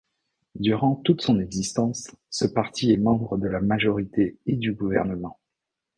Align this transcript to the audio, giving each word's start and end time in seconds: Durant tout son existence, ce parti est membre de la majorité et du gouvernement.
Durant 0.55 0.95
tout 0.95 1.17
son 1.19 1.39
existence, 1.39 2.09
ce 2.31 2.45
parti 2.47 2.91
est 2.91 2.97
membre 2.97 3.37
de 3.37 3.47
la 3.47 3.61
majorité 3.61 4.39
et 4.47 4.55
du 4.55 4.73
gouvernement. 4.73 5.37